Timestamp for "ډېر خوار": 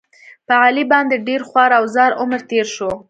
1.27-1.71